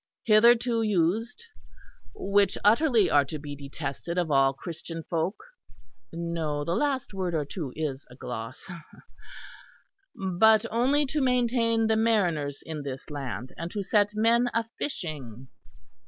[0.23, 1.45] hitherto used,
[2.15, 5.43] which utterly are to be detested of all Christian folk';
[6.11, 8.67] (no, the last word or two is a gloss),
[10.15, 15.47] 'but only to maintain the mariners in this land, and to set men a fishing.'